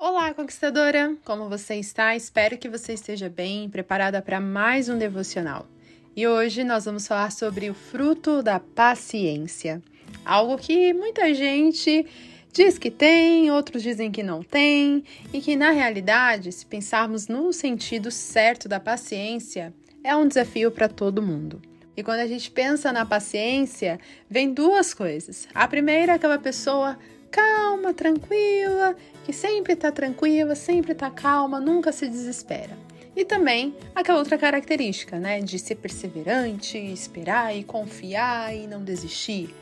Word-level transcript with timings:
Olá, 0.00 0.32
conquistadora! 0.32 1.16
Como 1.24 1.48
você 1.48 1.74
está? 1.74 2.14
Espero 2.14 2.56
que 2.56 2.68
você 2.68 2.92
esteja 2.92 3.28
bem, 3.28 3.68
preparada 3.68 4.22
para 4.22 4.38
mais 4.38 4.88
um 4.88 4.96
devocional. 4.96 5.66
E 6.14 6.24
hoje 6.24 6.62
nós 6.62 6.84
vamos 6.84 7.04
falar 7.04 7.32
sobre 7.32 7.68
o 7.68 7.74
fruto 7.74 8.40
da 8.40 8.60
paciência. 8.60 9.82
Algo 10.24 10.56
que 10.56 10.94
muita 10.94 11.34
gente 11.34 12.06
diz 12.52 12.78
que 12.78 12.92
tem, 12.92 13.50
outros 13.50 13.82
dizem 13.82 14.12
que 14.12 14.22
não 14.22 14.40
tem, 14.40 15.02
e 15.32 15.40
que 15.40 15.56
na 15.56 15.72
realidade, 15.72 16.52
se 16.52 16.64
pensarmos 16.64 17.26
no 17.26 17.52
sentido 17.52 18.08
certo 18.12 18.68
da 18.68 18.78
paciência, 18.78 19.74
é 20.04 20.14
um 20.14 20.28
desafio 20.28 20.70
para 20.70 20.88
todo 20.88 21.20
mundo. 21.20 21.60
E 21.96 22.04
quando 22.04 22.20
a 22.20 22.26
gente 22.28 22.52
pensa 22.52 22.92
na 22.92 23.04
paciência, 23.04 23.98
vem 24.30 24.54
duas 24.54 24.94
coisas. 24.94 25.48
A 25.52 25.66
primeira 25.66 26.12
é 26.12 26.14
aquela 26.14 26.38
pessoa 26.38 26.96
calma, 27.30 27.94
tranquila, 27.94 28.96
que 29.24 29.32
sempre 29.32 29.74
está 29.74 29.92
tranquila, 29.92 30.54
sempre 30.54 30.92
está 30.92 31.10
calma, 31.10 31.60
nunca 31.60 31.92
se 31.92 32.08
desespera. 32.08 32.76
E 33.16 33.24
também 33.24 33.74
aquela 33.94 34.18
outra 34.18 34.38
característica, 34.38 35.18
né, 35.18 35.40
de 35.40 35.58
ser 35.58 35.74
perseverante, 35.76 36.78
esperar 36.78 37.56
e 37.56 37.64
confiar 37.64 38.54
e 38.54 38.66
não 38.66 38.84
desistir. 38.84 39.54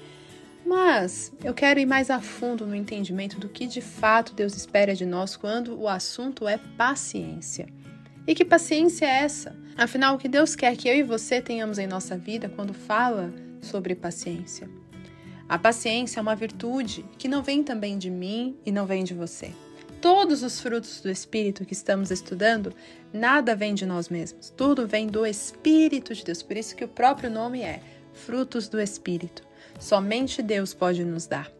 Mas 0.67 1.33
eu 1.45 1.55
quero 1.55 1.79
ir 1.79 1.87
mais 1.87 2.11
a 2.11 2.21
fundo 2.21 2.67
no 2.67 2.75
entendimento 2.75 3.39
do 3.39 3.49
que 3.49 3.67
de 3.67 3.81
fato 3.81 4.35
Deus 4.35 4.57
espera 4.57 4.95
de 4.95 5.07
nós 5.07 5.37
quando 5.37 5.81
o 5.81 5.89
assunto 5.89 6.47
é 6.49 6.59
paciência. 6.77 7.69
E 8.27 8.35
que 8.35 8.45
paciência 8.45 9.07
é 9.07 9.23
essa? 9.23 9.57
Afinal, 9.77 10.17
o 10.17 10.19
que 10.19 10.29
Deus 10.29 10.57
quer 10.57 10.77
que 10.77 10.89
eu 10.89 10.97
e 10.97 11.03
você 11.03 11.41
tenhamos 11.41 11.79
em 11.79 11.87
nossa 11.87 12.19
vida 12.19 12.49
quando 12.49 12.75
fala 12.75 13.33
sobre 13.63 13.95
paciência? 13.95 14.69
A 15.49 15.57
paciência 15.57 16.19
é 16.19 16.23
uma 16.23 16.35
virtude 16.35 17.05
que 17.17 17.29
não 17.29 17.41
vem 17.41 17.63
também 17.63 17.97
de 17.97 18.11
mim 18.11 18.57
e 18.67 18.73
não 18.73 18.85
vem 18.85 19.05
de 19.05 19.15
você. 19.15 19.53
Todos 20.01 20.43
os 20.43 20.61
frutos 20.61 21.01
do 21.01 21.09
Espírito 21.09 21.65
que 21.65 21.73
estamos 21.73 22.11
estudando, 22.11 22.75
nada 23.13 23.55
vem 23.55 23.73
de 23.73 23.87
nós 23.87 24.09
mesmos, 24.09 24.51
tudo 24.51 24.89
vem 24.89 25.07
do 25.07 25.25
Espírito 25.25 26.15
de 26.15 26.25
Deus. 26.25 26.43
Por 26.43 26.57
isso 26.57 26.75
que 26.75 26.85
o 26.85 26.89
próprio 26.89 27.31
nome 27.31 27.63
é 27.63 27.81
frutos 28.13 28.69
do 28.69 28.81
Espírito. 28.81 29.43
Somente 29.79 30.43
Deus 30.43 30.75
pode 30.75 31.05
nos 31.05 31.27
dar. 31.27 31.56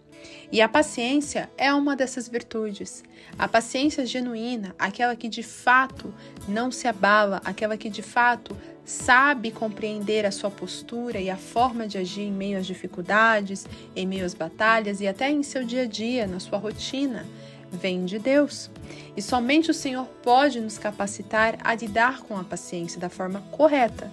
E 0.51 0.61
a 0.61 0.69
paciência 0.69 1.51
é 1.59 1.73
uma 1.73 1.97
dessas 1.97 2.29
virtudes. 2.29 3.03
A 3.39 3.49
paciência 3.49 4.07
genuína, 4.07 4.75
aquela 4.79 5.17
que 5.17 5.29
de 5.29 5.43
fato 5.43 6.13
não 6.49 6.71
se 6.71 6.87
abala, 6.87 7.41
aquela 7.45 7.77
que 7.77 7.91
de 7.91 8.03
fato 8.03 8.57
sabe 8.85 9.51
compreender 9.51 10.25
a 10.25 10.31
sua 10.31 10.51
postura 10.51 11.21
e 11.21 11.29
a 11.29 11.37
forma 11.37 11.89
de 11.89 11.99
agir 11.99 12.23
em 12.23 12.33
meio 12.33 12.59
às 12.59 12.67
dificuldades, 12.67 13.67
em 13.97 14.07
meio 14.07 14.25
às 14.25 14.33
batalhas 14.33 15.01
e 15.01 15.09
até 15.09 15.31
em 15.31 15.43
seu 15.43 15.65
dia 15.65 15.83
a 15.83 15.87
dia, 15.87 16.27
na 16.27 16.39
sua 16.39 16.59
rotina, 16.59 17.27
vem 17.71 18.05
de 18.05 18.19
Deus. 18.19 18.71
E 19.17 19.21
somente 19.21 19.71
o 19.71 19.75
Senhor 19.75 20.07
pode 20.23 20.61
nos 20.61 20.79
capacitar 20.79 21.59
a 21.65 21.75
lidar 21.75 22.21
com 22.21 22.39
a 22.39 22.45
paciência 22.45 23.01
da 23.01 23.09
forma 23.09 23.41
correta. 23.51 24.13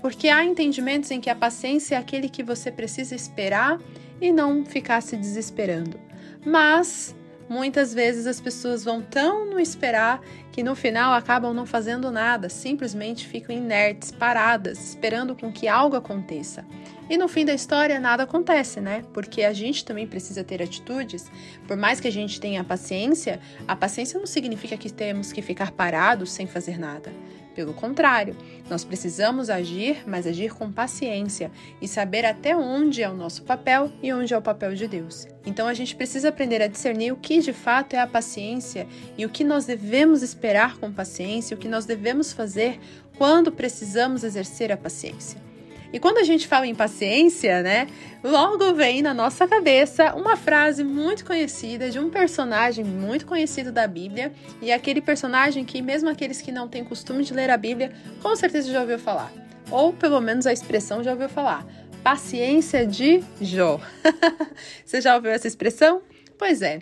Porque 0.00 0.28
há 0.28 0.44
entendimentos 0.44 1.10
em 1.10 1.20
que 1.20 1.30
a 1.30 1.34
paciência 1.34 1.96
é 1.96 1.98
aquele 1.98 2.28
que 2.28 2.42
você 2.42 2.70
precisa 2.70 3.14
esperar 3.14 3.78
e 4.22 4.32
não 4.32 4.64
ficar 4.64 5.02
se 5.02 5.16
desesperando. 5.16 5.98
Mas 6.46 7.14
muitas 7.48 7.92
vezes 7.92 8.26
as 8.26 8.40
pessoas 8.40 8.84
vão 8.84 9.02
tão 9.02 9.44
no 9.50 9.58
esperar 9.58 10.22
que 10.52 10.62
no 10.62 10.76
final 10.76 11.12
acabam 11.12 11.52
não 11.52 11.66
fazendo 11.66 12.10
nada, 12.10 12.48
simplesmente 12.48 13.26
ficam 13.26 13.54
inertes, 13.54 14.12
paradas, 14.12 14.78
esperando 14.90 15.34
com 15.34 15.52
que 15.52 15.66
algo 15.66 15.96
aconteça. 15.96 16.64
E 17.10 17.18
no 17.18 17.26
fim 17.26 17.44
da 17.44 17.52
história 17.52 17.98
nada 17.98 18.22
acontece, 18.22 18.80
né? 18.80 19.02
Porque 19.12 19.42
a 19.42 19.52
gente 19.52 19.84
também 19.84 20.06
precisa 20.06 20.44
ter 20.44 20.62
atitudes. 20.62 21.30
Por 21.66 21.76
mais 21.76 21.98
que 21.98 22.06
a 22.06 22.12
gente 22.12 22.40
tenha 22.40 22.62
paciência, 22.62 23.40
a 23.66 23.74
paciência 23.74 24.18
não 24.20 24.26
significa 24.26 24.76
que 24.76 24.90
temos 24.90 25.32
que 25.32 25.42
ficar 25.42 25.72
parados 25.72 26.30
sem 26.30 26.46
fazer 26.46 26.78
nada. 26.78 27.12
Pelo 27.54 27.74
contrário, 27.74 28.36
nós 28.70 28.84
precisamos 28.84 29.50
agir, 29.50 30.02
mas 30.06 30.26
agir 30.26 30.54
com 30.54 30.72
paciência 30.72 31.50
e 31.80 31.86
saber 31.86 32.24
até 32.24 32.56
onde 32.56 33.02
é 33.02 33.08
o 33.08 33.14
nosso 33.14 33.42
papel 33.42 33.92
e 34.02 34.12
onde 34.12 34.32
é 34.32 34.38
o 34.38 34.42
papel 34.42 34.74
de 34.74 34.88
Deus. 34.88 35.26
Então 35.44 35.66
a 35.66 35.74
gente 35.74 35.94
precisa 35.94 36.30
aprender 36.30 36.62
a 36.62 36.66
discernir 36.66 37.12
o 37.12 37.16
que 37.16 37.40
de 37.40 37.52
fato 37.52 37.94
é 37.94 38.00
a 38.00 38.06
paciência 38.06 38.86
e 39.18 39.26
o 39.26 39.28
que 39.28 39.44
nós 39.44 39.66
devemos 39.66 40.22
esperar 40.22 40.78
com 40.78 40.92
paciência, 40.92 41.54
o 41.54 41.60
que 41.60 41.68
nós 41.68 41.84
devemos 41.84 42.32
fazer 42.32 42.80
quando 43.18 43.52
precisamos 43.52 44.24
exercer 44.24 44.72
a 44.72 44.76
paciência. 44.76 45.51
E 45.92 46.00
quando 46.00 46.18
a 46.18 46.24
gente 46.24 46.48
fala 46.48 46.66
em 46.66 46.74
paciência, 46.74 47.62
né, 47.62 47.86
logo 48.24 48.72
vem 48.72 49.02
na 49.02 49.12
nossa 49.12 49.46
cabeça 49.46 50.14
uma 50.14 50.36
frase 50.36 50.82
muito 50.82 51.24
conhecida 51.24 51.90
de 51.90 51.98
um 51.98 52.08
personagem 52.08 52.82
muito 52.84 53.26
conhecido 53.26 53.70
da 53.70 53.86
Bíblia, 53.86 54.32
e 54.62 54.70
é 54.70 54.74
aquele 54.74 55.02
personagem 55.02 55.64
que 55.64 55.82
mesmo 55.82 56.08
aqueles 56.08 56.40
que 56.40 56.50
não 56.50 56.66
têm 56.66 56.82
costume 56.82 57.24
de 57.24 57.34
ler 57.34 57.50
a 57.50 57.56
Bíblia, 57.56 57.92
com 58.22 58.34
certeza 58.34 58.72
já 58.72 58.80
ouviu 58.80 58.98
falar, 58.98 59.30
ou 59.70 59.92
pelo 59.92 60.20
menos 60.20 60.46
a 60.46 60.52
expressão 60.52 61.02
já 61.02 61.12
ouviu 61.12 61.28
falar. 61.28 61.66
Paciência 62.02 62.84
de 62.86 63.22
Jó. 63.40 63.78
Você 64.84 65.00
já 65.00 65.14
ouviu 65.14 65.30
essa 65.30 65.46
expressão? 65.46 66.02
Pois 66.36 66.62
é. 66.62 66.80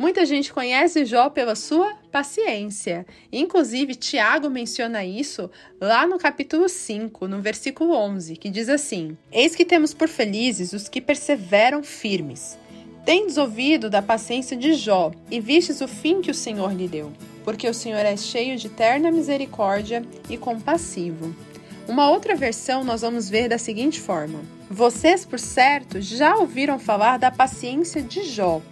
Muita 0.00 0.24
gente 0.24 0.50
conhece 0.50 1.04
Jó 1.04 1.28
pela 1.28 1.54
sua 1.54 1.92
paciência. 2.10 3.04
Inclusive, 3.30 3.94
Tiago 3.94 4.48
menciona 4.48 5.04
isso 5.04 5.50
lá 5.78 6.06
no 6.06 6.16
capítulo 6.16 6.70
5, 6.70 7.28
no 7.28 7.42
versículo 7.42 7.92
11, 7.92 8.34
que 8.36 8.48
diz 8.48 8.70
assim: 8.70 9.14
Eis 9.30 9.54
que 9.54 9.62
temos 9.62 9.92
por 9.92 10.08
felizes 10.08 10.72
os 10.72 10.88
que 10.88 11.02
perseveram 11.02 11.82
firmes. 11.82 12.58
Tendes 13.04 13.36
ouvido 13.36 13.90
da 13.90 14.00
paciência 14.00 14.56
de 14.56 14.72
Jó 14.72 15.12
e 15.30 15.38
vistes 15.38 15.82
o 15.82 15.86
fim 15.86 16.22
que 16.22 16.30
o 16.30 16.34
Senhor 16.34 16.72
lhe 16.72 16.88
deu, 16.88 17.12
porque 17.44 17.68
o 17.68 17.74
Senhor 17.74 17.98
é 17.98 18.16
cheio 18.16 18.56
de 18.56 18.70
terna 18.70 19.12
misericórdia 19.12 20.02
e 20.30 20.38
compassivo. 20.38 21.36
Uma 21.86 22.08
outra 22.08 22.34
versão 22.34 22.82
nós 22.82 23.02
vamos 23.02 23.28
ver 23.28 23.50
da 23.50 23.58
seguinte 23.58 24.00
forma: 24.00 24.40
Vocês, 24.70 25.26
por 25.26 25.38
certo, 25.38 26.00
já 26.00 26.36
ouviram 26.36 26.78
falar 26.78 27.18
da 27.18 27.30
paciência 27.30 28.00
de 28.00 28.22
Jó 28.22 28.62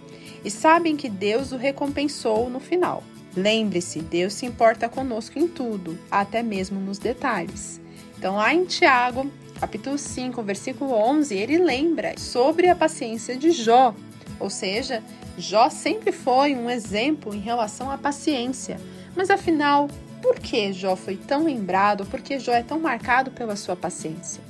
e 0.43 0.49
sabem 0.49 0.95
que 0.95 1.09
Deus 1.09 1.51
o 1.51 1.57
recompensou 1.57 2.49
no 2.49 2.59
final. 2.59 3.03
Lembre-se, 3.35 3.99
Deus 3.99 4.33
se 4.33 4.45
importa 4.45 4.89
conosco 4.89 5.37
em 5.37 5.47
tudo, 5.47 5.97
até 6.09 6.41
mesmo 6.41 6.79
nos 6.79 6.97
detalhes. 6.97 7.79
Então, 8.17 8.35
lá 8.35 8.53
em 8.53 8.65
Tiago, 8.65 9.31
capítulo 9.59 9.97
5, 9.97 10.41
versículo 10.41 10.93
11, 10.93 11.35
ele 11.35 11.57
lembra 11.57 12.17
sobre 12.17 12.67
a 12.67 12.75
paciência 12.75 13.37
de 13.37 13.51
Jó. 13.51 13.93
Ou 14.39 14.49
seja, 14.49 15.03
Jó 15.37 15.69
sempre 15.69 16.11
foi 16.11 16.55
um 16.55 16.69
exemplo 16.69 17.33
em 17.33 17.39
relação 17.39 17.89
à 17.89 17.97
paciência. 17.97 18.79
Mas 19.15 19.29
afinal, 19.29 19.87
por 20.21 20.39
que 20.39 20.73
Jó 20.73 20.95
foi 20.95 21.15
tão 21.15 21.45
lembrado? 21.45 22.05
Por 22.05 22.21
que 22.21 22.39
Jó 22.39 22.51
é 22.51 22.63
tão 22.63 22.79
marcado 22.79 23.31
pela 23.31 23.55
sua 23.55 23.75
paciência? 23.75 24.41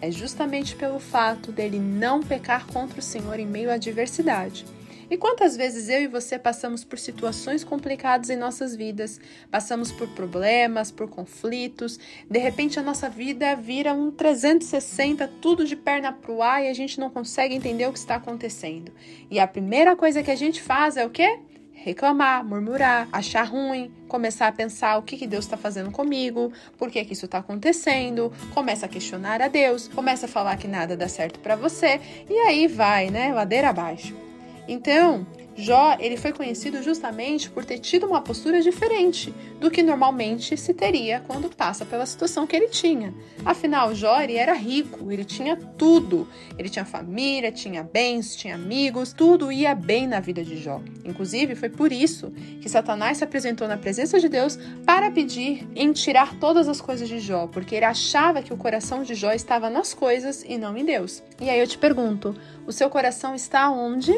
É 0.00 0.10
justamente 0.10 0.76
pelo 0.76 1.00
fato 1.00 1.50
dele 1.50 1.78
não 1.78 2.22
pecar 2.22 2.66
contra 2.66 2.98
o 2.98 3.02
Senhor 3.02 3.38
em 3.38 3.46
meio 3.46 3.70
à 3.70 3.74
adversidade. 3.74 4.66
E 5.10 5.16
quantas 5.16 5.56
vezes 5.56 5.88
eu 5.88 6.02
e 6.02 6.06
você 6.06 6.38
passamos 6.38 6.84
por 6.84 6.98
situações 6.98 7.64
complicadas 7.64 8.30
em 8.30 8.36
nossas 8.36 8.74
vidas, 8.74 9.20
passamos 9.50 9.92
por 9.92 10.08
problemas, 10.08 10.90
por 10.90 11.08
conflitos, 11.08 11.98
de 12.28 12.38
repente 12.38 12.78
a 12.78 12.82
nossa 12.82 13.08
vida 13.08 13.54
vira 13.56 13.92
um 13.92 14.10
360, 14.10 15.28
tudo 15.40 15.64
de 15.64 15.76
perna 15.76 16.12
pro 16.12 16.42
ar 16.42 16.62
e 16.64 16.68
a 16.68 16.74
gente 16.74 16.98
não 16.98 17.10
consegue 17.10 17.54
entender 17.54 17.86
o 17.86 17.92
que 17.92 17.98
está 17.98 18.16
acontecendo. 18.16 18.92
E 19.30 19.38
a 19.38 19.46
primeira 19.46 19.94
coisa 19.96 20.22
que 20.22 20.30
a 20.30 20.36
gente 20.36 20.62
faz 20.62 20.96
é 20.96 21.04
o 21.04 21.10
quê? 21.10 21.38
reclamar, 21.84 22.42
murmurar, 22.42 23.06
achar 23.12 23.42
ruim, 23.42 23.92
começar 24.08 24.48
a 24.48 24.52
pensar 24.52 24.96
o 24.96 25.02
que, 25.02 25.18
que 25.18 25.26
Deus 25.26 25.44
está 25.44 25.56
fazendo 25.56 25.90
comigo, 25.90 26.50
por 26.78 26.90
que, 26.90 27.04
que 27.04 27.12
isso 27.12 27.26
está 27.26 27.38
acontecendo, 27.38 28.32
começa 28.54 28.86
a 28.86 28.88
questionar 28.88 29.42
a 29.42 29.48
Deus, 29.48 29.86
começa 29.88 30.24
a 30.24 30.28
falar 30.28 30.56
que 30.56 30.66
nada 30.66 30.96
dá 30.96 31.08
certo 31.08 31.38
para 31.40 31.56
você 31.56 32.00
e 32.28 32.32
aí 32.38 32.66
vai, 32.66 33.10
né, 33.10 33.34
ladeira 33.34 33.68
abaixo. 33.68 34.23
Então, 34.66 35.26
Jó 35.56 35.96
ele 36.00 36.16
foi 36.16 36.32
conhecido 36.32 36.82
justamente 36.82 37.48
por 37.48 37.64
ter 37.64 37.78
tido 37.78 38.06
uma 38.06 38.20
postura 38.20 38.60
diferente 38.60 39.32
do 39.60 39.70
que 39.70 39.82
normalmente 39.82 40.56
se 40.56 40.74
teria 40.74 41.22
quando 41.26 41.48
passa 41.48 41.84
pela 41.84 42.04
situação 42.06 42.46
que 42.46 42.56
ele 42.56 42.68
tinha. 42.68 43.14
Afinal, 43.44 43.94
Jó 43.94 44.20
era 44.20 44.52
rico, 44.54 45.12
ele 45.12 45.24
tinha 45.24 45.56
tudo. 45.56 46.26
Ele 46.58 46.68
tinha 46.68 46.84
família, 46.84 47.52
tinha 47.52 47.84
bens, 47.84 48.34
tinha 48.34 48.56
amigos, 48.56 49.12
tudo 49.12 49.52
ia 49.52 49.74
bem 49.74 50.08
na 50.08 50.18
vida 50.18 50.42
de 50.42 50.56
Jó. 50.56 50.80
Inclusive, 51.04 51.54
foi 51.54 51.68
por 51.68 51.92
isso 51.92 52.32
que 52.60 52.68
Satanás 52.68 53.18
se 53.18 53.24
apresentou 53.24 53.68
na 53.68 53.76
presença 53.76 54.18
de 54.18 54.28
Deus 54.28 54.58
para 54.84 55.10
pedir 55.10 55.68
em 55.74 55.92
tirar 55.92 56.34
todas 56.40 56.68
as 56.68 56.80
coisas 56.80 57.08
de 57.08 57.20
Jó, 57.20 57.46
porque 57.46 57.76
ele 57.76 57.84
achava 57.84 58.42
que 58.42 58.52
o 58.52 58.56
coração 58.56 59.04
de 59.04 59.14
Jó 59.14 59.32
estava 59.32 59.70
nas 59.70 59.94
coisas 59.94 60.44
e 60.46 60.58
não 60.58 60.76
em 60.76 60.84
Deus. 60.84 61.22
E 61.40 61.48
aí 61.48 61.60
eu 61.60 61.66
te 61.66 61.78
pergunto, 61.78 62.34
o 62.66 62.72
seu 62.72 62.90
coração 62.90 63.34
está 63.34 63.70
onde? 63.70 64.12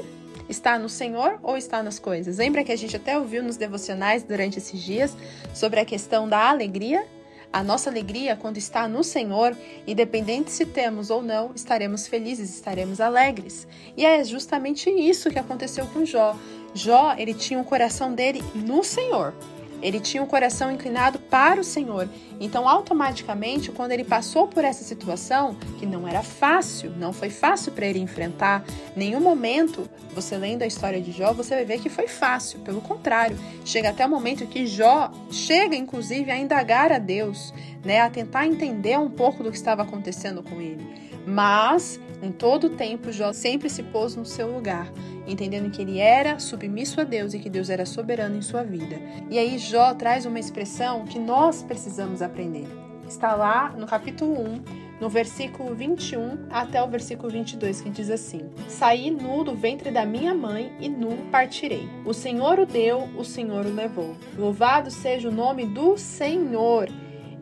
Está 0.48 0.78
no 0.78 0.88
Senhor 0.88 1.38
ou 1.42 1.56
está 1.56 1.82
nas 1.82 1.98
coisas? 1.98 2.38
Lembra 2.38 2.62
que 2.62 2.72
a 2.72 2.76
gente 2.76 2.96
até 2.96 3.18
ouviu 3.18 3.42
nos 3.42 3.56
devocionais 3.56 4.22
durante 4.22 4.58
esses 4.58 4.80
dias 4.80 5.16
sobre 5.52 5.80
a 5.80 5.84
questão 5.84 6.28
da 6.28 6.48
alegria? 6.48 7.04
A 7.52 7.62
nossa 7.62 7.88
alegria, 7.88 8.36
quando 8.36 8.58
está 8.58 8.86
no 8.86 9.02
Senhor, 9.02 9.56
independente 9.86 10.50
se 10.50 10.66
temos 10.66 11.10
ou 11.10 11.22
não, 11.22 11.52
estaremos 11.54 12.06
felizes, 12.06 12.54
estaremos 12.54 13.00
alegres. 13.00 13.66
E 13.96 14.04
é 14.04 14.22
justamente 14.24 14.90
isso 14.90 15.30
que 15.30 15.38
aconteceu 15.38 15.86
com 15.86 16.04
Jó. 16.04 16.36
Jó, 16.74 17.14
ele 17.16 17.32
tinha 17.32 17.58
o 17.58 17.64
coração 17.64 18.12
dele 18.12 18.42
no 18.54 18.84
Senhor. 18.84 19.32
Ele 19.82 20.00
tinha 20.00 20.22
o 20.22 20.26
coração 20.26 20.70
inclinado 20.70 21.18
para 21.18 21.60
o 21.60 21.64
Senhor. 21.64 22.08
Então, 22.40 22.68
automaticamente, 22.68 23.70
quando 23.70 23.92
ele 23.92 24.04
passou 24.04 24.46
por 24.46 24.64
essa 24.64 24.84
situação, 24.84 25.54
que 25.78 25.86
não 25.86 26.06
era 26.06 26.22
fácil, 26.22 26.92
não 26.98 27.12
foi 27.12 27.30
fácil 27.30 27.72
para 27.72 27.86
ele 27.86 27.98
enfrentar, 27.98 28.64
nenhum 28.94 29.20
momento, 29.20 29.88
você 30.14 30.36
lendo 30.36 30.62
a 30.62 30.66
história 30.66 31.00
de 31.00 31.12
Jó, 31.12 31.32
você 31.32 31.54
vai 31.54 31.64
ver 31.64 31.80
que 31.80 31.88
foi 31.88 32.08
fácil. 32.08 32.60
Pelo 32.60 32.80
contrário, 32.80 33.38
chega 33.64 33.90
até 33.90 34.04
o 34.04 34.08
momento 34.08 34.46
que 34.46 34.66
Jó 34.66 35.10
chega, 35.30 35.76
inclusive, 35.76 36.30
a 36.30 36.36
indagar 36.36 36.92
a 36.92 36.98
Deus, 36.98 37.54
né, 37.84 38.00
a 38.00 38.10
tentar 38.10 38.46
entender 38.46 38.98
um 38.98 39.10
pouco 39.10 39.42
do 39.42 39.50
que 39.50 39.56
estava 39.56 39.82
acontecendo 39.82 40.42
com 40.42 40.60
ele. 40.60 41.05
Mas, 41.26 42.00
em 42.22 42.30
todo 42.30 42.70
tempo, 42.70 43.10
Jó 43.12 43.32
sempre 43.32 43.68
se 43.68 43.82
pôs 43.82 44.14
no 44.14 44.24
seu 44.24 44.50
lugar 44.50 44.90
entendendo 45.26 45.70
que 45.70 45.82
ele 45.82 45.98
era 45.98 46.38
submisso 46.38 47.00
a 47.00 47.04
Deus 47.04 47.34
e 47.34 47.38
que 47.38 47.50
Deus 47.50 47.68
era 47.68 47.84
soberano 47.84 48.36
em 48.36 48.42
sua 48.42 48.62
vida. 48.62 48.96
E 49.30 49.38
aí 49.38 49.58
Jó 49.58 49.92
traz 49.94 50.24
uma 50.24 50.38
expressão 50.38 51.04
que 51.04 51.18
nós 51.18 51.62
precisamos 51.62 52.22
aprender. 52.22 52.66
Está 53.08 53.34
lá 53.34 53.70
no 53.70 53.86
capítulo 53.86 54.40
1, 54.40 54.62
no 55.00 55.08
versículo 55.08 55.74
21 55.74 56.46
até 56.50 56.82
o 56.82 56.88
versículo 56.88 57.30
22, 57.30 57.80
que 57.80 57.90
diz 57.90 58.10
assim: 58.10 58.50
Saí 58.68 59.10
nu 59.10 59.44
do 59.44 59.54
ventre 59.54 59.90
da 59.90 60.04
minha 60.04 60.34
mãe 60.34 60.72
e 60.80 60.88
nu 60.88 61.16
partirei. 61.30 61.88
O 62.04 62.12
Senhor 62.12 62.58
o 62.58 62.66
deu, 62.66 63.08
o 63.16 63.24
Senhor 63.24 63.64
o 63.64 63.74
levou. 63.74 64.16
Louvado 64.36 64.90
seja 64.90 65.28
o 65.28 65.32
nome 65.32 65.66
do 65.66 65.96
Senhor. 65.96 66.88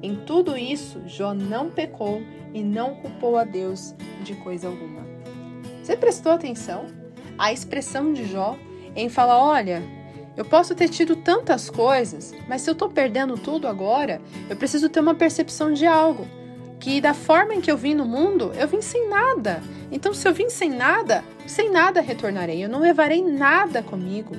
Em 0.05 0.17
tudo 0.17 0.57
isso, 0.57 1.01
Jó 1.07 1.33
não 1.33 1.71
pecou 1.71 2.23
e 2.53 2.63
não 2.63 2.95
culpou 2.97 3.39
a 3.39 3.45
Deus 3.45 3.95
de 4.23 4.35
coisa 4.35 4.69
alguma. 4.69 5.03
Você 5.83 5.97
prestou 5.97 6.33
atenção? 6.33 7.05
a 7.39 7.53
expressão 7.53 8.13
de 8.13 8.25
Jó 8.27 8.57
em 8.95 9.09
falar: 9.09 9.39
olha, 9.39 9.83
eu 10.37 10.45
posso 10.45 10.75
ter 10.75 10.89
tido 10.89 11.17
tantas 11.17 11.71
coisas, 11.71 12.35
mas 12.49 12.63
se 12.63 12.71
eu 12.71 12.73
estou 12.73 12.89
perdendo 12.89 13.37
tudo 13.37 13.69
agora, 13.69 14.21
eu 14.49 14.57
preciso 14.57 14.89
ter 14.89 15.01
uma 15.01 15.15
percepção 15.15 15.73
de 15.73 15.87
algo. 15.87 16.27
Que 16.81 17.01
da 17.01 17.15
forma 17.15 17.55
em 17.55 17.61
que 17.61 17.71
eu 17.71 17.77
vim 17.77 17.95
no 17.95 18.05
mundo, 18.05 18.53
eu 18.59 18.69
vim 18.69 18.83
sem 18.83 19.09
nada. 19.09 19.63
Então, 19.91 20.13
se 20.13 20.27
eu 20.29 20.35
vim 20.35 20.51
sem 20.51 20.69
nada, 20.69 21.25
sem 21.47 21.71
nada 21.71 22.01
retornarei. 22.01 22.63
Eu 22.63 22.69
não 22.69 22.81
levarei 22.81 23.23
nada 23.23 23.83
comigo. 23.83 24.35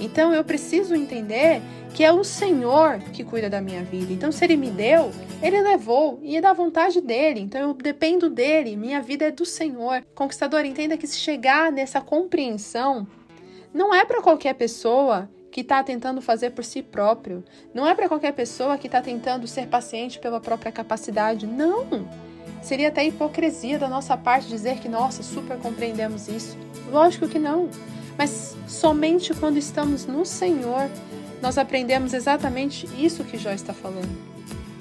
Então, 0.00 0.32
eu 0.32 0.44
preciso 0.44 0.94
entender 0.94 1.60
que 1.94 2.04
é 2.04 2.12
o 2.12 2.22
Senhor 2.22 2.98
que 3.12 3.24
cuida 3.24 3.50
da 3.50 3.60
minha 3.60 3.82
vida. 3.82 4.12
Então, 4.12 4.30
se 4.30 4.44
Ele 4.44 4.56
me 4.56 4.70
deu, 4.70 5.10
Ele 5.42 5.60
levou 5.60 6.18
e 6.22 6.36
é 6.36 6.40
da 6.40 6.52
vontade 6.52 7.00
dele. 7.00 7.40
Então, 7.40 7.60
eu 7.60 7.74
dependo 7.74 8.30
dele. 8.30 8.76
Minha 8.76 9.00
vida 9.00 9.26
é 9.26 9.30
do 9.30 9.44
Senhor. 9.44 10.04
Conquistador, 10.14 10.64
entenda 10.64 10.96
que 10.96 11.06
se 11.06 11.18
chegar 11.18 11.72
nessa 11.72 12.00
compreensão, 12.00 13.06
não 13.72 13.94
é 13.94 14.04
para 14.04 14.22
qualquer 14.22 14.54
pessoa 14.54 15.28
que 15.50 15.62
está 15.62 15.82
tentando 15.82 16.20
fazer 16.20 16.50
por 16.50 16.64
si 16.64 16.82
próprio. 16.82 17.44
Não 17.74 17.86
é 17.86 17.94
para 17.94 18.08
qualquer 18.08 18.32
pessoa 18.32 18.78
que 18.78 18.86
está 18.86 19.00
tentando 19.00 19.46
ser 19.46 19.66
paciente 19.66 20.18
pela 20.18 20.40
própria 20.40 20.70
capacidade. 20.70 21.46
Não! 21.46 22.08
Seria 22.62 22.88
até 22.88 23.04
hipocrisia 23.04 23.78
da 23.78 23.88
nossa 23.88 24.16
parte 24.16 24.48
dizer 24.48 24.78
que, 24.78 24.88
nossa, 24.88 25.22
super 25.22 25.58
compreendemos 25.58 26.28
isso. 26.28 26.56
Lógico 26.90 27.28
que 27.28 27.38
não. 27.38 27.68
Mas 28.18 28.56
somente 28.66 29.32
quando 29.32 29.56
estamos 29.56 30.04
no 30.04 30.26
Senhor 30.26 30.90
nós 31.40 31.56
aprendemos 31.56 32.12
exatamente 32.12 32.88
isso 32.98 33.22
que 33.24 33.38
Jó 33.38 33.50
está 33.50 33.72
falando. 33.72 34.10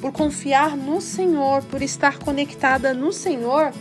Por 0.01 0.11
confiar 0.11 0.75
no 0.75 0.99
Senhor, 0.99 1.63
por 1.63 1.81
estar 1.81 2.17
conectada 2.17 2.93
no 2.93 3.13
Senhor, 3.13 3.71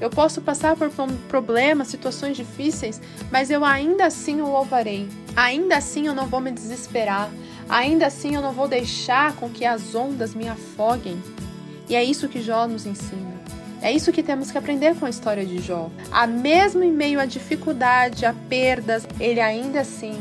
eu 0.00 0.10
posso 0.10 0.40
passar 0.40 0.76
por 0.76 0.90
problemas, 1.28 1.88
situações 1.88 2.36
difíceis, 2.36 3.00
mas 3.30 3.50
eu 3.50 3.64
ainda 3.64 4.06
assim 4.06 4.40
o 4.40 4.50
louvarei. 4.50 5.08
Ainda 5.36 5.76
assim 5.76 6.06
eu 6.06 6.14
não 6.14 6.26
vou 6.26 6.40
me 6.40 6.50
desesperar. 6.50 7.30
Ainda 7.68 8.06
assim 8.06 8.34
eu 8.34 8.42
não 8.42 8.52
vou 8.52 8.66
deixar 8.66 9.36
com 9.36 9.48
que 9.48 9.64
as 9.64 9.94
ondas 9.94 10.34
me 10.34 10.48
afoguem. 10.48 11.22
E 11.88 11.94
é 11.94 12.02
isso 12.02 12.28
que 12.28 12.42
Jó 12.42 12.66
nos 12.66 12.84
ensina. 12.84 13.32
É 13.82 13.90
isso 13.90 14.12
que 14.12 14.22
temos 14.22 14.50
que 14.50 14.58
aprender 14.58 14.94
com 14.94 15.04
a 15.06 15.10
história 15.10 15.44
de 15.44 15.58
Jó. 15.58 15.90
A 16.10 16.26
mesmo 16.26 16.84
em 16.84 16.92
meio 16.92 17.18
à 17.18 17.26
dificuldade, 17.26 18.24
a 18.24 18.32
perdas, 18.32 19.06
ele 19.18 19.40
ainda 19.40 19.80
assim 19.80 20.14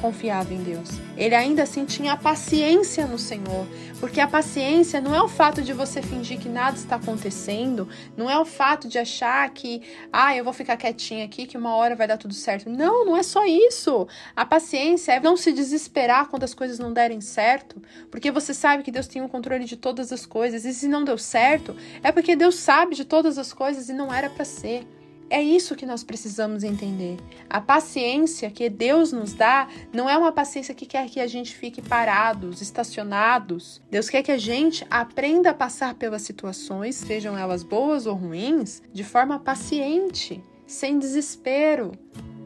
confiava 0.00 0.54
em 0.54 0.62
Deus. 0.62 0.88
Ele 1.16 1.34
ainda 1.34 1.62
assim 1.62 1.84
tinha 1.84 2.16
paciência 2.16 3.06
no 3.06 3.18
Senhor, 3.18 3.66
porque 4.00 4.20
a 4.20 4.26
paciência 4.26 5.00
não 5.00 5.14
é 5.14 5.22
o 5.22 5.28
fato 5.28 5.62
de 5.62 5.72
você 5.72 6.00
fingir 6.00 6.38
que 6.38 6.48
nada 6.48 6.76
está 6.76 6.96
acontecendo, 6.96 7.88
não 8.16 8.30
é 8.30 8.38
o 8.38 8.44
fato 8.44 8.88
de 8.88 8.98
achar 8.98 9.48
que, 9.50 9.82
ah, 10.12 10.36
eu 10.36 10.44
vou 10.44 10.52
ficar 10.52 10.76
quietinha 10.76 11.24
aqui 11.24 11.46
que 11.46 11.58
uma 11.58 11.74
hora 11.74 11.96
vai 11.96 12.06
dar 12.06 12.16
tudo 12.16 12.34
certo. 12.34 12.70
Não, 12.70 13.04
não 13.04 13.16
é 13.16 13.22
só 13.22 13.44
isso. 13.44 14.06
A 14.34 14.46
paciência 14.46 15.12
é 15.12 15.20
não 15.20 15.36
se 15.36 15.52
desesperar 15.52 16.28
quando 16.28 16.44
as 16.44 16.54
coisas 16.54 16.78
não 16.78 16.92
derem 16.92 17.20
certo, 17.20 17.82
porque 18.10 18.30
você 18.30 18.54
sabe 18.54 18.82
que 18.82 18.90
Deus 18.90 19.06
tem 19.06 19.22
o 19.22 19.28
controle 19.28 19.64
de 19.64 19.76
todas 19.76 20.12
as 20.12 20.24
coisas, 20.24 20.64
e 20.64 20.72
se 20.72 20.88
não 20.88 21.04
deu 21.04 21.18
certo, 21.18 21.76
é 22.02 22.12
porque 22.12 22.36
Deus 22.36 22.54
sabe 22.56 22.94
de 22.94 23.04
todas 23.04 23.38
as 23.38 23.52
coisas 23.52 23.88
e 23.88 23.92
não 23.92 24.12
era 24.12 24.30
para 24.30 24.44
ser. 24.44 24.86
É 25.30 25.42
isso 25.42 25.76
que 25.76 25.84
nós 25.84 26.02
precisamos 26.02 26.64
entender. 26.64 27.18
A 27.50 27.60
paciência 27.60 28.50
que 28.50 28.70
Deus 28.70 29.12
nos 29.12 29.34
dá 29.34 29.68
não 29.92 30.08
é 30.08 30.16
uma 30.16 30.32
paciência 30.32 30.74
que 30.74 30.86
quer 30.86 31.06
que 31.10 31.20
a 31.20 31.26
gente 31.26 31.54
fique 31.54 31.82
parados, 31.82 32.62
estacionados. 32.62 33.80
Deus 33.90 34.08
quer 34.08 34.22
que 34.22 34.32
a 34.32 34.38
gente 34.38 34.86
aprenda 34.90 35.50
a 35.50 35.54
passar 35.54 35.94
pelas 35.94 36.22
situações, 36.22 36.94
sejam 36.94 37.36
elas 37.36 37.62
boas 37.62 38.06
ou 38.06 38.14
ruins, 38.14 38.82
de 38.90 39.04
forma 39.04 39.38
paciente, 39.38 40.42
sem 40.66 40.98
desespero, 40.98 41.92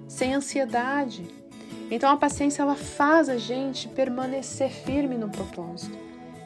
sem 0.09 0.35
ansiedade. 0.35 1.25
Então 1.89 2.11
a 2.11 2.17
paciência 2.17 2.63
ela 2.63 2.75
faz 2.75 3.29
a 3.29 3.37
gente 3.37 3.87
permanecer 3.89 4.71
firme 4.71 5.17
no 5.17 5.29
propósito. 5.29 5.97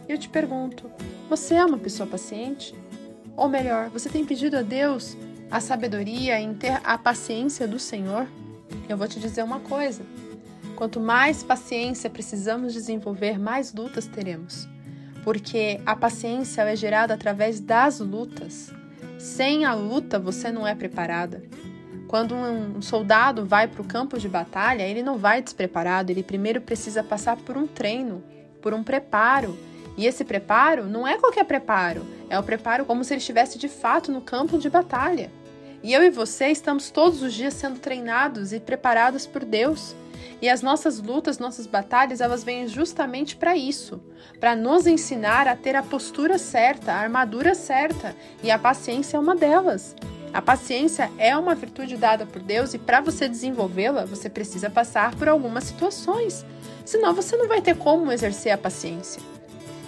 E 0.07 0.13
eu 0.13 0.19
te 0.19 0.29
pergunto, 0.29 0.91
você 1.31 1.55
é 1.55 1.65
uma 1.65 1.79
pessoa 1.79 2.07
paciente? 2.07 2.75
Ou 3.37 3.49
melhor, 3.49 3.89
você 3.89 4.09
tem 4.09 4.25
pedido 4.25 4.57
a 4.57 4.63
Deus 4.63 5.17
a 5.51 5.61
sabedoria 5.61 6.41
em 6.41 6.55
ter 6.55 6.81
a 6.85 6.99
paciência 6.99 7.69
do 7.69 7.79
Senhor, 7.79 8.27
eu 8.89 8.97
vou 8.97 9.07
te 9.07 9.21
dizer 9.21 9.43
uma 9.43 9.61
coisa: 9.61 10.03
quanto 10.75 11.01
mais 11.01 11.43
paciência 11.43 12.11
precisamos 12.11 12.73
desenvolver, 12.73 13.39
mais 13.39 13.73
lutas 13.73 14.07
teremos. 14.07 14.69
Porque 15.23 15.81
a 15.85 15.97
paciência 15.97 16.63
é 16.63 16.77
gerada 16.77 17.15
através 17.15 17.61
das 17.61 17.99
lutas. 17.99 18.73
Sem 19.19 19.65
a 19.65 19.75
luta, 19.75 20.19
você 20.19 20.53
não 20.53 20.67
é 20.67 20.75
preparada. 20.75 21.43
Quando 22.07 22.37
um 22.37 22.81
soldado 22.81 23.45
vai 23.45 23.67
para 23.67 23.83
o 23.83 23.85
campo 23.85 24.19
de 24.19 24.29
batalha, 24.29 24.85
ele 24.85 25.03
não 25.03 25.19
vai 25.19 25.43
despreparado, 25.43 26.13
ele 26.13 26.23
primeiro 26.23 26.61
precisa 26.61 27.03
passar 27.03 27.37
por 27.37 27.57
um 27.57 27.67
treino, 27.67 28.23
por 28.63 28.73
um 28.73 28.85
preparo. 28.85 29.59
E 29.97 30.07
esse 30.07 30.25
preparo 30.25 30.85
não 30.85 31.07
é 31.07 31.17
qualquer 31.17 31.45
preparo, 31.45 32.07
é 32.29 32.39
o 32.39 32.43
preparo 32.43 32.85
como 32.85 33.03
se 33.03 33.15
ele 33.15 33.21
estivesse 33.21 33.59
de 33.59 33.69
fato 33.69 34.13
no 34.13 34.21
campo 34.21 34.59
de 34.59 34.69
batalha. 34.69 35.31
E 35.83 35.93
eu 35.93 36.03
e 36.03 36.11
você 36.11 36.49
estamos 36.49 36.91
todos 36.91 37.23
os 37.23 37.33
dias 37.33 37.55
sendo 37.55 37.79
treinados 37.79 38.53
e 38.53 38.61
preparados 38.61 39.27
por 39.27 39.45
Deus. 39.45 39.95
E 40.43 40.49
as 40.49 40.61
nossas 40.61 41.01
lutas, 41.01 41.39
nossas 41.39 41.67
batalhas, 41.67 42.21
elas 42.21 42.45
vêm 42.45 42.67
justamente 42.67 43.37
para 43.37 43.57
isso, 43.57 44.03
para 44.39 44.57
nos 44.57 44.87
ensinar 44.87 45.47
a 45.49 45.57
ter 45.57 45.77
a 45.77 45.83
postura 45.83 46.39
certa, 46.39 46.93
a 46.93 46.99
armadura 46.99 47.55
certa, 47.55 48.15
e 48.43 48.51
a 48.51 48.59
paciência 48.59 49.17
é 49.17 49.21
uma 49.21 49.35
delas. 49.35 49.95
A 50.33 50.43
paciência 50.43 51.11
é 51.17 51.35
uma 51.37 51.55
virtude 51.55 51.97
dada 51.97 52.27
por 52.27 52.43
Deus 52.43 52.75
e 52.75 52.79
para 52.79 53.01
você 53.01 53.29
desenvolvê-la, 53.29 54.05
você 54.05 54.29
precisa 54.29 54.69
passar 54.69 55.15
por 55.15 55.29
algumas 55.29 55.65
situações. 55.65 56.45
Senão 56.85 57.15
você 57.15 57.37
não 57.37 57.49
vai 57.49 57.63
ter 57.63 57.77
como 57.77 58.13
exercer 58.13 58.53
a 58.53 58.59
paciência. 58.59 59.23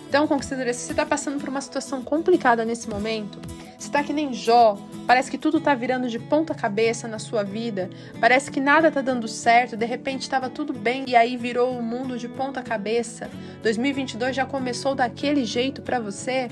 Então, 0.09 0.27
conquistadora, 0.27 0.73
se 0.73 0.87
você 0.87 0.93
está 0.93 1.05
passando 1.05 1.39
por 1.39 1.51
uma 1.51 1.61
situação 1.61 2.03
complicada 2.03 2.65
nesse 2.65 2.89
momento, 2.89 3.39
se 3.79 3.89
está 3.89 4.03
que 4.03 4.13
nem 4.13 4.33
Jó, 4.33 4.79
parece 5.07 5.31
que 5.31 5.37
tudo 5.37 5.59
está 5.59 5.75
virando 5.75 6.09
de 6.09 6.19
ponta 6.19 6.55
cabeça 6.55 7.07
na 7.07 7.19
sua 7.19 7.43
vida, 7.43 7.91
parece 8.19 8.51
que 8.51 8.59
nada 8.59 8.89
está 8.89 9.03
dando 9.03 9.29
certo, 9.29 9.77
de 9.77 9.85
repente 9.85 10.23
estava 10.23 10.49
tudo 10.49 10.73
bem 10.73 11.05
e 11.07 11.15
aí 11.15 11.37
virou 11.37 11.79
o 11.79 11.83
mundo 11.83 12.17
de 12.17 12.27
ponta 12.27 12.63
cabeça. 12.63 13.29
2022 13.63 14.35
já 14.35 14.47
começou 14.47 14.95
daquele 14.95 15.45
jeito 15.45 15.83
para 15.83 16.01
você. 16.01 16.49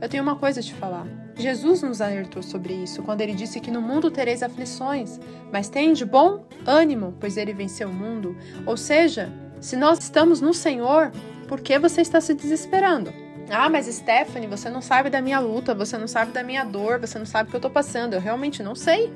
Eu 0.00 0.08
tenho 0.08 0.22
uma 0.22 0.36
coisa 0.36 0.60
a 0.60 0.62
te 0.62 0.72
falar. 0.72 1.06
Jesus 1.34 1.82
nos 1.82 2.00
alertou 2.00 2.40
sobre 2.40 2.72
isso 2.72 3.02
quando 3.02 3.20
ele 3.20 3.34
disse 3.34 3.58
que 3.58 3.70
no 3.70 3.82
mundo 3.82 4.12
tereis 4.12 4.44
aflições, 4.44 5.18
mas 5.50 5.68
tem 5.68 5.92
de 5.92 6.04
bom 6.04 6.46
ânimo, 6.64 7.14
pois 7.18 7.36
ele 7.36 7.52
venceu 7.52 7.88
o 7.88 7.92
mundo. 7.92 8.36
Ou 8.64 8.76
seja, 8.76 9.28
se 9.60 9.76
nós 9.76 9.98
estamos 9.98 10.40
no 10.40 10.54
Senhor, 10.54 11.12
por 11.52 11.60
que 11.60 11.78
você 11.78 12.00
está 12.00 12.18
se 12.18 12.32
desesperando? 12.32 13.12
Ah, 13.50 13.68
mas 13.68 13.84
Stephanie, 13.84 14.48
você 14.48 14.70
não 14.70 14.80
sabe 14.80 15.10
da 15.10 15.20
minha 15.20 15.38
luta, 15.38 15.74
você 15.74 15.98
não 15.98 16.08
sabe 16.08 16.32
da 16.32 16.42
minha 16.42 16.64
dor, 16.64 16.98
você 16.98 17.18
não 17.18 17.26
sabe 17.26 17.48
o 17.48 17.50
que 17.50 17.56
eu 17.56 17.58
estou 17.58 17.70
passando. 17.70 18.14
Eu 18.14 18.22
realmente 18.22 18.62
não 18.62 18.74
sei. 18.74 19.12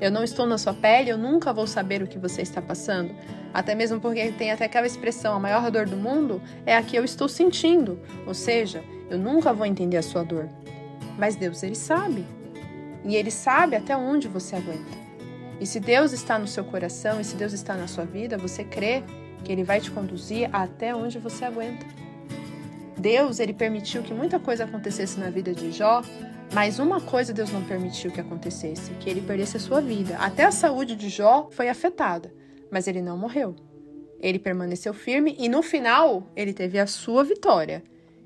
Eu 0.00 0.10
não 0.10 0.24
estou 0.24 0.46
na 0.46 0.56
sua 0.56 0.72
pele, 0.72 1.10
eu 1.10 1.18
nunca 1.18 1.52
vou 1.52 1.66
saber 1.66 2.02
o 2.02 2.06
que 2.06 2.18
você 2.18 2.40
está 2.40 2.62
passando. 2.62 3.14
Até 3.52 3.74
mesmo 3.74 4.00
porque 4.00 4.32
tem 4.32 4.50
até 4.50 4.64
aquela 4.64 4.86
expressão: 4.86 5.36
a 5.36 5.38
maior 5.38 5.70
dor 5.70 5.84
do 5.84 5.98
mundo 5.98 6.40
é 6.64 6.74
a 6.74 6.82
que 6.82 6.96
eu 6.96 7.04
estou 7.04 7.28
sentindo. 7.28 8.00
Ou 8.26 8.32
seja, 8.32 8.82
eu 9.10 9.18
nunca 9.18 9.52
vou 9.52 9.66
entender 9.66 9.98
a 9.98 10.02
sua 10.02 10.24
dor. 10.24 10.48
Mas 11.18 11.36
Deus, 11.36 11.62
ele 11.62 11.74
sabe. 11.74 12.24
E 13.04 13.14
ele 13.16 13.30
sabe 13.30 13.76
até 13.76 13.94
onde 13.94 14.28
você 14.28 14.56
aguenta. 14.56 14.96
E 15.60 15.66
se 15.66 15.78
Deus 15.78 16.14
está 16.14 16.38
no 16.38 16.48
seu 16.48 16.64
coração 16.64 17.20
e 17.20 17.24
se 17.24 17.36
Deus 17.36 17.52
está 17.52 17.74
na 17.74 17.86
sua 17.86 18.06
vida, 18.06 18.38
você 18.38 18.64
crê 18.64 19.04
que 19.46 19.52
Ele 19.52 19.62
vai 19.62 19.80
te 19.80 19.92
conduzir 19.92 20.50
até 20.52 20.92
onde 20.92 21.20
você 21.20 21.44
aguenta. 21.44 21.86
Deus, 22.98 23.38
Ele 23.38 23.54
permitiu 23.54 24.02
que 24.02 24.12
muita 24.12 24.40
coisa 24.40 24.64
acontecesse 24.64 25.20
na 25.20 25.30
vida 25.30 25.54
de 25.54 25.70
Jó, 25.70 26.02
mas 26.52 26.80
uma 26.80 27.00
coisa 27.00 27.32
Deus 27.32 27.52
não 27.52 27.62
permitiu 27.62 28.10
que 28.10 28.20
acontecesse, 28.20 28.90
que 29.00 29.08
ele 29.08 29.20
perdesse 29.20 29.56
a 29.56 29.60
sua 29.60 29.80
vida. 29.80 30.16
Até 30.18 30.44
a 30.44 30.50
saúde 30.50 30.96
de 30.96 31.08
Jó 31.08 31.48
foi 31.50 31.68
afetada, 31.68 32.32
mas 32.70 32.88
ele 32.88 33.00
não 33.00 33.16
morreu. 33.16 33.54
Ele 34.20 34.38
permaneceu 34.38 34.92
firme 34.92 35.36
e 35.38 35.48
no 35.48 35.62
final 35.62 36.26
ele 36.34 36.52
teve 36.52 36.78
a 36.78 36.86
sua 36.86 37.22
vitória. 37.22 37.84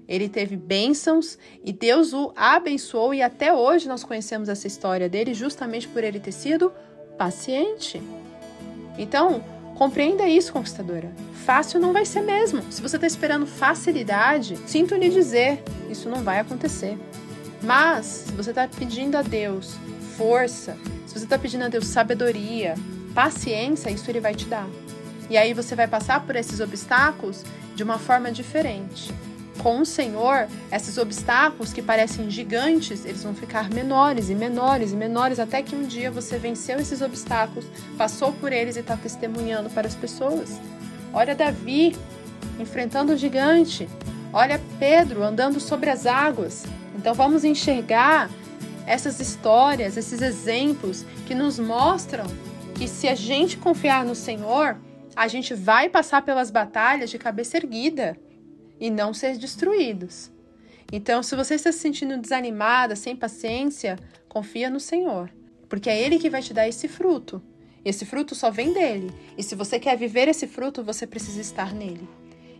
Ele 0.08 0.28
teve 0.28 0.56
bênçãos 0.56 1.38
e 1.64 1.72
Deus 1.72 2.12
o 2.12 2.32
abençoou 2.34 3.12
e 3.12 3.22
até 3.22 3.52
hoje 3.52 3.88
nós 3.88 4.04
conhecemos 4.04 4.48
essa 4.48 4.66
história 4.66 5.08
dele 5.08 5.34
justamente 5.34 5.86
por 5.86 6.02
ele 6.02 6.18
ter 6.18 6.32
sido 6.32 6.72
paciente. 7.18 8.02
Então, 8.98 9.42
compreenda 9.80 10.28
isso, 10.28 10.52
conquistadora. 10.52 11.10
Fácil 11.46 11.80
não 11.80 11.90
vai 11.90 12.04
ser 12.04 12.20
mesmo. 12.20 12.62
Se 12.70 12.82
você 12.82 12.96
está 12.96 13.06
esperando 13.06 13.46
facilidade, 13.46 14.58
sinto 14.66 14.94
lhe 14.94 15.08
dizer, 15.08 15.62
isso 15.88 16.06
não 16.06 16.22
vai 16.22 16.38
acontecer. 16.38 16.98
Mas, 17.62 18.04
se 18.04 18.32
você 18.32 18.50
está 18.50 18.68
pedindo 18.68 19.16
a 19.16 19.22
Deus 19.22 19.78
força, 20.18 20.76
se 21.06 21.14
você 21.14 21.24
está 21.24 21.38
pedindo 21.38 21.64
a 21.64 21.68
Deus 21.68 21.86
sabedoria, 21.86 22.74
paciência, 23.14 23.88
isso 23.88 24.10
ele 24.10 24.20
vai 24.20 24.34
te 24.34 24.44
dar. 24.44 24.68
E 25.30 25.38
aí 25.38 25.54
você 25.54 25.74
vai 25.74 25.88
passar 25.88 26.26
por 26.26 26.36
esses 26.36 26.60
obstáculos 26.60 27.42
de 27.74 27.82
uma 27.82 27.98
forma 27.98 28.30
diferente. 28.30 29.10
Com 29.62 29.80
o 29.80 29.86
Senhor, 29.86 30.48
esses 30.72 30.96
obstáculos 30.96 31.70
que 31.70 31.82
parecem 31.82 32.30
gigantes, 32.30 33.04
eles 33.04 33.22
vão 33.22 33.34
ficar 33.34 33.68
menores 33.68 34.30
e 34.30 34.34
menores 34.34 34.92
e 34.92 34.96
menores 34.96 35.38
até 35.38 35.62
que 35.62 35.76
um 35.76 35.82
dia 35.82 36.10
você 36.10 36.38
venceu 36.38 36.78
esses 36.78 37.02
obstáculos, 37.02 37.66
passou 37.98 38.32
por 38.32 38.54
eles 38.54 38.76
e 38.76 38.80
está 38.80 38.96
testemunhando 38.96 39.68
para 39.68 39.86
as 39.86 39.94
pessoas. 39.94 40.58
Olha 41.12 41.34
Davi 41.34 41.94
enfrentando 42.58 43.12
o 43.12 43.16
gigante. 43.16 43.86
Olha 44.32 44.58
Pedro 44.78 45.22
andando 45.22 45.60
sobre 45.60 45.90
as 45.90 46.06
águas. 46.06 46.64
Então 46.96 47.12
vamos 47.12 47.44
enxergar 47.44 48.30
essas 48.86 49.20
histórias, 49.20 49.98
esses 49.98 50.22
exemplos 50.22 51.04
que 51.26 51.34
nos 51.34 51.58
mostram 51.58 52.24
que 52.74 52.88
se 52.88 53.06
a 53.06 53.14
gente 53.14 53.58
confiar 53.58 54.06
no 54.06 54.14
Senhor, 54.14 54.78
a 55.14 55.28
gente 55.28 55.52
vai 55.52 55.90
passar 55.90 56.22
pelas 56.22 56.50
batalhas 56.50 57.10
de 57.10 57.18
cabeça 57.18 57.58
erguida 57.58 58.16
e 58.80 58.90
não 58.90 59.12
ser 59.12 59.36
destruídos. 59.36 60.30
Então, 60.92 61.22
se 61.22 61.36
você 61.36 61.54
está 61.54 61.70
se 61.70 61.78
sentindo 61.78 62.18
desanimada, 62.18 62.96
sem 62.96 63.14
paciência, 63.14 63.96
confia 64.28 64.68
no 64.68 64.80
Senhor, 64.80 65.30
porque 65.68 65.88
é 65.88 66.00
Ele 66.00 66.18
que 66.18 66.30
vai 66.30 66.42
te 66.42 66.52
dar 66.52 66.66
esse 66.66 66.88
fruto. 66.88 67.40
Esse 67.84 68.04
fruto 68.04 68.34
só 68.34 68.50
vem 68.50 68.72
dele, 68.72 69.12
e 69.38 69.42
se 69.42 69.54
você 69.54 69.78
quer 69.78 69.96
viver 69.96 70.28
esse 70.28 70.46
fruto, 70.46 70.82
você 70.82 71.06
precisa 71.06 71.40
estar 71.40 71.72
nele. 71.72 72.08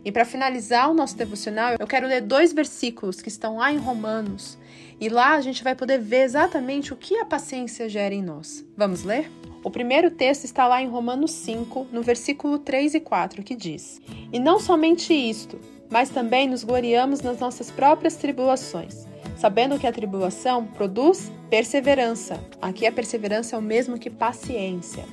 E 0.03 0.11
para 0.11 0.25
finalizar 0.25 0.89
o 0.89 0.95
nosso 0.95 1.15
devocional, 1.15 1.75
eu 1.79 1.85
quero 1.85 2.07
ler 2.07 2.21
dois 2.21 2.53
versículos 2.53 3.21
que 3.21 3.29
estão 3.29 3.57
lá 3.57 3.71
em 3.71 3.77
Romanos. 3.77 4.57
E 4.99 5.09
lá 5.09 5.35
a 5.35 5.41
gente 5.41 5.63
vai 5.63 5.75
poder 5.75 5.99
ver 5.99 6.23
exatamente 6.23 6.91
o 6.91 6.97
que 6.97 7.17
a 7.17 7.25
paciência 7.25 7.87
gera 7.87 8.13
em 8.13 8.23
nós. 8.23 8.65
Vamos 8.75 9.03
ler? 9.03 9.29
O 9.63 9.69
primeiro 9.69 10.09
texto 10.09 10.45
está 10.45 10.67
lá 10.67 10.81
em 10.81 10.87
Romanos 10.87 11.31
5, 11.31 11.87
no 11.91 12.01
versículo 12.01 12.57
3 12.57 12.95
e 12.95 12.99
4, 12.99 13.43
que 13.43 13.55
diz: 13.55 14.01
E 14.33 14.39
não 14.39 14.59
somente 14.59 15.13
isto, 15.13 15.59
mas 15.91 16.09
também 16.09 16.47
nos 16.47 16.63
gloriamos 16.63 17.19
nas 17.19 17.37
nossas 17.37 17.69
próprias 17.69 18.15
tribulações, 18.15 19.05
sabendo 19.35 19.77
que 19.77 19.85
a 19.85 19.91
tribulação 19.91 20.65
produz 20.65 21.29
perseverança. 21.49 22.39
Aqui 22.61 22.87
a 22.87 22.91
perseverança 22.91 23.57
é 23.57 23.59
o 23.59 23.61
mesmo 23.61 23.99
que 23.99 24.09
paciência. 24.09 25.03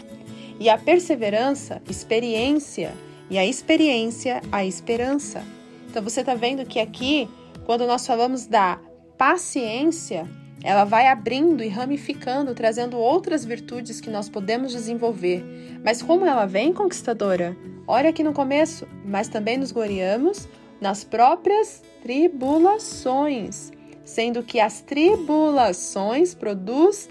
E 0.61 0.71
a 0.71 0.79
perseverança, 0.79 1.83
experiência. 1.91 2.95
E 3.29 3.37
a 3.37 3.45
experiência, 3.45 4.41
a 4.51 4.65
esperança. 4.65 5.43
Então 5.91 6.03
você 6.03 6.21
está 6.21 6.35
vendo 6.35 6.65
que 6.65 6.79
aqui, 6.79 7.29
quando 7.67 7.87
nós 7.87 8.07
falamos 8.07 8.47
da 8.47 8.79
paciência, 9.19 10.29
ela 10.63 10.85
vai 10.85 11.09
abrindo 11.09 11.63
e 11.63 11.69
ramificando, 11.69 12.55
trazendo 12.55 12.97
outras 12.97 13.45
virtudes 13.45 14.01
que 14.01 14.11
nós 14.11 14.29
podemos 14.29 14.73
desenvolver. 14.73 15.45
Mas 15.85 16.03
como 16.03 16.25
ela 16.25 16.47
vem, 16.47 16.73
conquistadora? 16.73 17.57
Olha 17.87 18.11
aqui 18.11 18.23
no 18.23 18.33
começo, 18.33 18.87
mas 19.05 19.29
também 19.29 19.57
nos 19.57 19.73
gloriamos 19.73 20.49
nas 20.81 21.05
próprias 21.05 21.83
tribulações, 22.03 23.73
sendo 24.05 24.43
que 24.43 24.61
as 24.61 24.81
tribulações 24.81 26.35
produz 26.35 27.09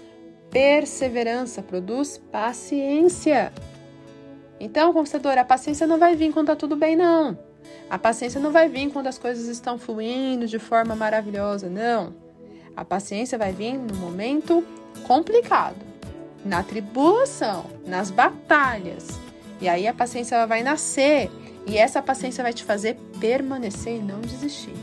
perseverança, 0.50 1.62
produz 1.62 2.18
paciência. 2.18 3.52
Então, 4.58 4.92
conquistadora, 4.92 5.42
a 5.42 5.44
paciência 5.44 5.86
não 5.86 5.98
vai 5.98 6.16
vir 6.16 6.32
quando 6.32 6.48
tá 6.48 6.56
tudo 6.56 6.74
bem, 6.74 6.96
não. 6.96 7.38
A 7.88 7.98
paciência 7.98 8.40
não 8.40 8.50
vai 8.50 8.68
vir 8.68 8.90
quando 8.90 9.06
as 9.06 9.18
coisas 9.18 9.46
estão 9.46 9.78
fluindo 9.78 10.46
de 10.46 10.58
forma 10.58 10.96
maravilhosa, 10.96 11.68
não. 11.68 12.14
A 12.76 12.84
paciência 12.84 13.38
vai 13.38 13.52
vir 13.52 13.74
no 13.74 13.96
momento 13.96 14.64
complicado, 15.06 15.76
na 16.44 16.62
tribulação, 16.62 17.66
nas 17.86 18.10
batalhas. 18.10 19.08
E 19.60 19.68
aí 19.68 19.86
a 19.86 19.94
paciência 19.94 20.46
vai 20.46 20.62
nascer 20.62 21.30
e 21.66 21.76
essa 21.76 22.00
paciência 22.00 22.42
vai 22.42 22.52
te 22.52 22.64
fazer 22.64 22.96
permanecer 23.20 23.96
e 23.96 24.02
não 24.02 24.20
desistir. 24.20 24.74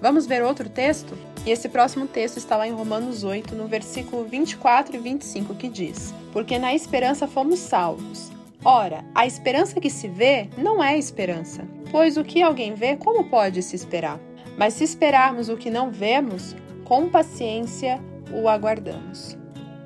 Vamos 0.00 0.26
ver 0.26 0.42
outro 0.42 0.68
texto? 0.68 1.16
E 1.46 1.50
esse 1.50 1.68
próximo 1.68 2.06
texto 2.06 2.36
está 2.36 2.56
lá 2.56 2.66
em 2.66 2.72
Romanos 2.72 3.24
8, 3.24 3.54
no 3.54 3.66
versículo 3.66 4.24
24 4.24 4.96
e 4.96 4.98
25, 4.98 5.54
que 5.54 5.68
diz: 5.68 6.14
Porque 6.32 6.58
na 6.58 6.74
esperança 6.74 7.26
fomos 7.26 7.58
salvos. 7.58 8.30
Ora, 8.64 9.04
a 9.14 9.26
esperança 9.26 9.80
que 9.80 9.90
se 9.90 10.08
vê 10.08 10.48
não 10.56 10.82
é 10.82 10.98
esperança, 10.98 11.68
pois 11.90 12.16
o 12.16 12.24
que 12.24 12.42
alguém 12.42 12.74
vê, 12.74 12.96
como 12.96 13.28
pode 13.28 13.62
se 13.62 13.76
esperar? 13.76 14.18
Mas 14.56 14.74
se 14.74 14.84
esperarmos 14.84 15.48
o 15.48 15.56
que 15.56 15.68
não 15.68 15.90
vemos, 15.90 16.56
com 16.84 17.08
paciência 17.08 18.00
o 18.32 18.48
aguardamos. 18.48 19.36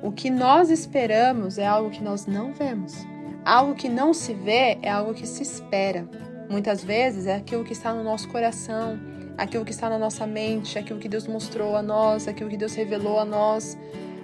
O 0.01 0.11
que 0.13 0.29
nós 0.29 0.69
esperamos 0.69 1.57
é 1.57 1.67
algo 1.67 1.89
que 1.89 2.01
nós 2.01 2.25
não 2.25 2.53
vemos. 2.53 3.05
Algo 3.43 3.75
que 3.75 3.89
não 3.89 4.13
se 4.13 4.33
vê 4.33 4.77
é 4.81 4.89
algo 4.89 5.13
que 5.13 5.27
se 5.27 5.43
espera. 5.43 6.07
Muitas 6.49 6.83
vezes 6.83 7.27
é 7.27 7.35
aquilo 7.35 7.63
que 7.63 7.73
está 7.73 7.93
no 7.93 8.03
nosso 8.03 8.27
coração, 8.27 8.99
aquilo 9.37 9.63
que 9.63 9.71
está 9.71 9.87
na 9.87 9.99
nossa 9.99 10.25
mente, 10.25 10.79
aquilo 10.79 10.99
que 10.99 11.07
Deus 11.07 11.27
mostrou 11.27 11.75
a 11.75 11.83
nós, 11.83 12.27
aquilo 12.27 12.49
que 12.49 12.57
Deus 12.57 12.73
revelou 12.73 13.19
a 13.19 13.25
nós. 13.25 13.77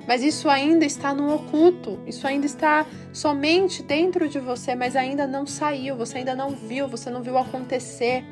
Mas 0.07 0.23
isso 0.23 0.49
ainda 0.49 0.85
está 0.85 1.13
no 1.13 1.33
oculto, 1.33 1.99
isso 2.05 2.25
ainda 2.27 2.47
está 2.47 2.85
somente 3.13 3.83
dentro 3.83 4.27
de 4.27 4.39
você, 4.39 4.73
mas 4.75 4.95
ainda 4.95 5.27
não 5.27 5.45
saiu, 5.45 5.95
você 5.95 6.19
ainda 6.19 6.35
não 6.35 6.49
viu, 6.49 6.87
você 6.87 7.11
não 7.11 7.21
viu 7.21 7.37
acontecer. 7.37 8.23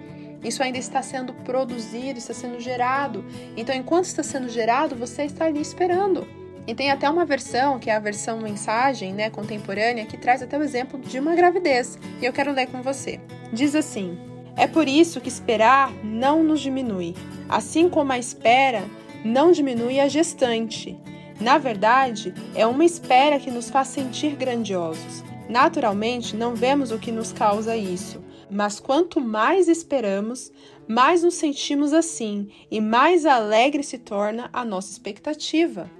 Isso 0.43 0.61
ainda 0.61 0.79
está 0.79 1.01
sendo 1.01 1.31
produzido, 1.31 2.17
está 2.17 2.33
sendo 2.33 2.59
gerado. 2.59 3.23
Então, 3.55 3.75
enquanto 3.75 4.05
está 4.05 4.23
sendo 4.23 4.49
gerado, 4.49 4.95
você 4.95 5.23
está 5.23 5.45
ali 5.45 5.61
esperando. 5.61 6.27
E 6.65 6.73
tem 6.73 6.91
até 6.91 7.09
uma 7.09 7.25
versão, 7.25 7.79
que 7.79 7.89
é 7.89 7.95
a 7.95 7.99
versão 7.99 8.39
mensagem, 8.39 9.13
né, 9.13 9.29
contemporânea, 9.29 10.05
que 10.05 10.17
traz 10.17 10.41
até 10.41 10.57
o 10.57 10.63
exemplo 10.63 10.99
de 10.99 11.19
uma 11.19 11.35
gravidez. 11.35 11.97
E 12.21 12.25
eu 12.25 12.33
quero 12.33 12.51
ler 12.51 12.67
com 12.67 12.81
você. 12.81 13.19
Diz 13.53 13.75
assim: 13.75 14.17
É 14.57 14.65
por 14.65 14.87
isso 14.87 15.21
que 15.21 15.29
esperar 15.29 15.93
não 16.03 16.43
nos 16.43 16.59
diminui, 16.59 17.15
assim 17.47 17.87
como 17.87 18.11
a 18.11 18.17
espera 18.17 18.83
não 19.23 19.51
diminui 19.51 19.99
a 19.99 20.07
gestante. 20.07 20.97
Na 21.39 21.59
verdade, 21.59 22.33
é 22.55 22.65
uma 22.65 22.83
espera 22.83 23.39
que 23.39 23.51
nos 23.51 23.69
faz 23.69 23.89
sentir 23.89 24.35
grandiosos. 24.35 25.23
Naturalmente, 25.47 26.35
não 26.35 26.55
vemos 26.55 26.91
o 26.91 26.97
que 26.97 27.11
nos 27.11 27.31
causa 27.31 27.77
isso, 27.77 28.23
mas 28.49 28.79
quanto 28.79 29.21
mais 29.21 29.67
esperamos, 29.67 30.51
mais 30.87 31.21
nos 31.21 31.35
sentimos 31.35 31.93
assim 31.93 32.49
e 32.71 32.81
mais 32.81 33.23
alegre 33.25 33.83
se 33.83 33.99
torna 33.99 34.49
a 34.51 34.65
nossa 34.65 34.91
expectativa. 34.91 35.91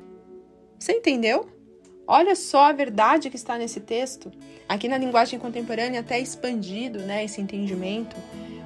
Você 0.79 0.93
entendeu? 0.93 1.48
Olha 2.05 2.36
só 2.36 2.65
a 2.65 2.72
verdade 2.74 3.29
que 3.29 3.36
está 3.36 3.57
nesse 3.57 3.79
texto. 3.79 4.31
Aqui 4.67 4.88
na 4.88 4.98
linguagem 4.98 5.39
contemporânea 5.39 6.01
até 6.01 6.19
expandido, 6.19 7.00
né, 7.00 7.24
esse 7.24 7.39
entendimento, 7.39 8.15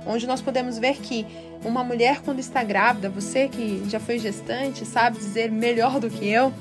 onde 0.05 0.25
nós 0.25 0.41
podemos 0.41 0.77
ver 0.77 0.97
que 0.97 1.25
uma 1.63 1.83
mulher 1.83 2.21
quando 2.21 2.39
está 2.39 2.63
grávida, 2.63 3.09
você 3.09 3.47
que 3.47 3.83
já 3.87 3.99
foi 3.99 4.17
gestante, 4.17 4.85
sabe 4.85 5.17
dizer 5.17 5.51
melhor 5.51 5.99
do 5.99 6.09
que 6.09 6.27
eu, 6.27 6.51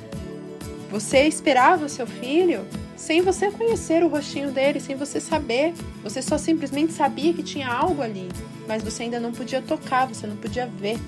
você 0.90 1.22
esperava 1.22 1.86
o 1.86 1.88
seu 1.88 2.06
filho 2.06 2.66
sem 2.96 3.20
você 3.20 3.50
conhecer 3.50 4.02
o 4.02 4.08
rostinho 4.08 4.50
dele, 4.50 4.80
sem 4.80 4.96
você 4.96 5.20
saber. 5.20 5.74
Você 6.02 6.22
só 6.22 6.38
simplesmente 6.38 6.92
sabia 6.92 7.32
que 7.32 7.42
tinha 7.42 7.68
algo 7.68 8.02
ali, 8.02 8.28
mas 8.66 8.82
você 8.82 9.04
ainda 9.04 9.20
não 9.20 9.32
podia 9.32 9.60
tocar, 9.60 10.06
você 10.06 10.26
não 10.26 10.36
podia 10.36 10.66
ver. 10.66 10.98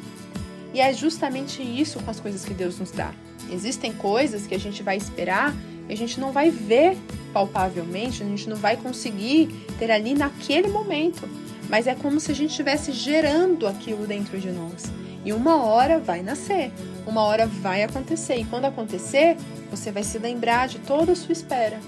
E 0.74 0.80
é 0.80 0.92
justamente 0.92 1.62
isso 1.62 1.98
com 2.00 2.10
as 2.10 2.20
coisas 2.20 2.44
que 2.44 2.52
Deus 2.52 2.78
nos 2.78 2.90
dá. 2.90 3.12
Existem 3.50 3.92
coisas 3.92 4.46
que 4.46 4.54
a 4.54 4.58
gente 4.58 4.82
vai 4.82 4.96
esperar 4.96 5.54
e 5.88 5.92
a 5.92 5.96
gente 5.96 6.20
não 6.20 6.32
vai 6.32 6.50
ver 6.50 6.96
palpavelmente, 7.32 8.22
a 8.22 8.26
gente 8.26 8.48
não 8.48 8.56
vai 8.56 8.76
conseguir 8.76 9.48
ter 9.78 9.90
ali 9.90 10.14
naquele 10.14 10.68
momento. 10.68 11.28
Mas 11.68 11.86
é 11.86 11.94
como 11.94 12.18
se 12.18 12.32
a 12.32 12.34
gente 12.34 12.50
estivesse 12.50 12.92
gerando 12.92 13.66
aquilo 13.66 14.06
dentro 14.06 14.38
de 14.38 14.50
nós. 14.50 14.84
E 15.24 15.32
uma 15.32 15.62
hora 15.62 15.98
vai 15.98 16.22
nascer, 16.22 16.72
uma 17.06 17.22
hora 17.22 17.46
vai 17.46 17.82
acontecer. 17.82 18.36
E 18.36 18.44
quando 18.44 18.64
acontecer, 18.64 19.36
você 19.70 19.90
vai 19.90 20.02
se 20.02 20.18
lembrar 20.18 20.68
de 20.68 20.78
toda 20.78 21.12
a 21.12 21.16
sua 21.16 21.32
espera. 21.32 21.78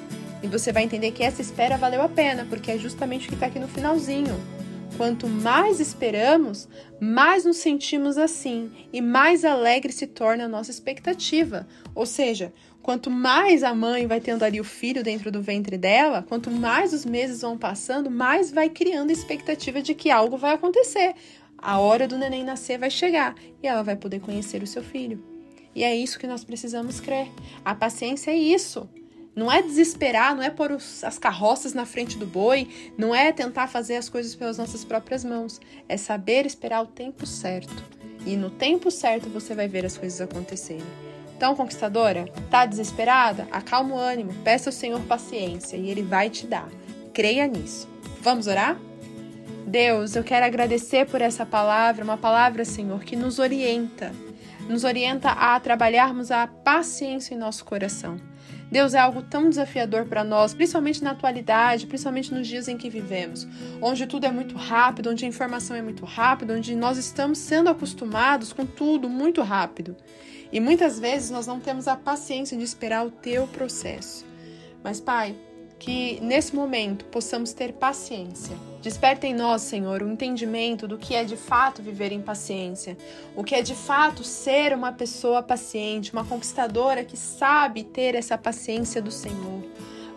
E 0.43 0.47
você 0.47 0.73
vai 0.73 0.85
entender 0.85 1.11
que 1.13 1.23
essa 1.23 1.41
espera 1.41 1.77
valeu 1.77 2.03
a 2.03 2.09
pena, 2.09 2.47
porque 2.49 2.71
é 2.71 2.79
justamente 2.79 3.27
o 3.27 3.29
que 3.29 3.35
está 3.35 3.47
aqui 3.47 3.59
no 3.59 3.69
finalzinho. 3.69 4.39
Quanto 5.01 5.27
mais 5.27 5.81
esperamos, 5.81 6.69
mais 7.01 7.47
nos 7.47 7.57
sentimos 7.57 8.19
assim 8.19 8.71
e 8.93 9.01
mais 9.01 9.47
alegre 9.47 9.91
se 9.95 10.07
torna 10.07 10.45
a 10.45 10.49
nossa 10.49 10.71
expectativa. 10.71 11.67
Ou 11.95 12.05
seja, 12.05 12.53
quanto 12.83 13.11
mais 13.11 13.63
a 13.63 13.75
mãe 13.75 14.07
vai 14.07 14.21
tendo 14.21 14.43
ali 14.43 14.61
o 14.61 14.65
filho 14.65 15.03
dentro 15.03 15.33
do 15.33 15.41
ventre 15.41 15.79
dela, 15.79 16.23
quanto 16.29 16.51
mais 16.51 16.93
os 16.93 17.07
meses 17.07 17.41
vão 17.41 17.57
passando, 17.57 18.11
mais 18.11 18.53
vai 18.53 18.69
criando 18.69 19.09
a 19.09 19.15
expectativa 19.15 19.81
de 19.81 19.95
que 19.95 20.11
algo 20.11 20.37
vai 20.37 20.53
acontecer. 20.53 21.15
A 21.57 21.79
hora 21.79 22.07
do 22.07 22.19
neném 22.19 22.45
nascer 22.45 22.79
vai 22.79 22.91
chegar 22.91 23.35
e 23.63 23.67
ela 23.67 23.83
vai 23.83 23.97
poder 23.97 24.21
conhecer 24.21 24.63
o 24.63 24.67
seu 24.67 24.83
filho. 24.83 25.25
E 25.75 25.83
é 25.83 25.97
isso 25.97 26.19
que 26.19 26.27
nós 26.27 26.45
precisamos 26.45 27.01
crer. 27.01 27.27
A 27.65 27.75
paciência 27.75 28.33
é 28.33 28.37
isso. 28.37 28.87
Não 29.35 29.51
é 29.51 29.63
desesperar, 29.63 30.35
não 30.35 30.43
é 30.43 30.51
pôr 30.51 30.73
os, 30.73 31.05
as 31.05 31.19
carroças 31.19 31.73
na 31.73 31.87
frente 31.87 32.19
do 32.19 32.27
boi, 32.27 32.69
não 32.99 33.15
é 33.15 33.33
tentar 33.33 33.69
fazer 33.69 33.97
as 33.97 34.09
coisas 34.09 34.35
pelas 34.35 34.59
nossas 34.59 34.85
próprias 34.85 35.25
mãos. 35.25 35.61
É 35.89 35.97
saber 35.97 36.47
esperar 36.47 36.83
o 36.83 36.87
tempo 36.87 37.27
certo. 37.27 37.85
E 38.27 38.37
no 38.37 38.51
tempo 38.51 38.91
certo 38.91 39.29
você 39.29 39.55
vai 39.55 39.69
ver 39.69 39.87
as 39.87 39.97
coisas 39.97 40.21
acontecerem. 40.21 40.85
Então, 41.37 41.57
conquistadora, 41.57 42.27
tá 42.51 42.67
desesperada? 42.67 43.49
Acalma 43.51 43.95
o 43.95 43.99
ânimo, 43.99 44.35
peça 44.45 44.69
ao 44.69 44.75
Senhor 44.75 45.01
paciência 45.03 45.77
e 45.77 45.89
Ele 45.89 46.03
vai 46.03 46.29
te 46.29 46.47
dar. 46.47 46.69
Creia 47.15 47.47
nisso. 47.47 47.89
Vamos 48.21 48.47
orar? 48.47 48.79
Deus, 49.67 50.17
eu 50.17 50.25
quero 50.25 50.45
agradecer 50.45 51.07
por 51.07 51.23
essa 51.23 51.47
palavra, 51.47 52.05
uma 52.05 52.19
palavra, 52.19 52.65
Senhor, 52.65 53.03
que 53.05 53.17
nos 53.17 53.39
orienta, 53.39 54.13
nos 54.69 54.85
orienta 54.85 55.31
a 55.31 55.59
trabalharmos 55.61 56.31
a 56.31 56.47
paciência 56.47 57.35
em 57.35 57.39
nosso 57.39 57.65
coração. 57.65 58.21
Deus 58.71 58.95
é 58.95 58.99
algo 58.99 59.21
tão 59.23 59.49
desafiador 59.49 60.05
para 60.05 60.23
nós, 60.23 60.55
principalmente 60.55 61.03
na 61.03 61.11
atualidade, 61.11 61.87
principalmente 61.87 62.33
nos 62.33 62.47
dias 62.47 62.69
em 62.69 62.77
que 62.77 62.89
vivemos, 62.89 63.47
onde 63.83 64.07
tudo 64.07 64.27
é 64.27 64.31
muito 64.31 64.57
rápido, 64.57 65.11
onde 65.11 65.25
a 65.25 65.29
informação 65.29 65.77
é 65.77 65.83
muito 65.83 66.05
rápida, 66.05 66.55
onde 66.55 66.75
nós 66.77 66.97
estamos 66.97 67.39
sendo 67.39 67.69
acostumados 67.69 68.53
com 68.53 68.65
tudo 68.65 69.09
muito 69.09 69.43
rápido. 69.43 69.97
E 70.53 70.61
muitas 70.61 70.99
vezes 70.99 71.31
nós 71.31 71.47
não 71.47 71.59
temos 71.59 71.89
a 71.89 71.97
paciência 71.97 72.57
de 72.57 72.65
esperar 72.65 73.07
o 73.07 73.11
teu 73.11 73.47
processo. 73.49 74.25
Mas, 74.83 75.01
Pai, 75.01 75.37
que 75.81 76.21
nesse 76.21 76.55
momento 76.55 77.07
possamos 77.07 77.55
ter 77.55 77.73
paciência. 77.73 78.55
Desperta 78.83 79.27
em 79.27 79.35
nós, 79.35 79.63
Senhor, 79.63 80.03
o 80.03 80.11
entendimento 80.11 80.87
do 80.87 80.99
que 80.99 81.15
é 81.15 81.25
de 81.25 81.37
fato 81.37 81.83
viver 81.83 82.13
em 82.13 82.21
paciência, 82.21 82.97
o 83.35 83.43
que 83.43 83.55
é 83.55 83.63
de 83.63 83.75
fato 83.75 84.23
ser 84.23 84.75
uma 84.75 84.93
pessoa 84.93 85.43
paciente, 85.43 86.13
uma 86.13 86.25
conquistadora 86.25 87.03
que 87.03 87.17
sabe 87.17 87.83
ter 87.83 88.15
essa 88.15 88.37
paciência 88.37 89.01
do 89.01 89.11
Senhor. 89.11 89.65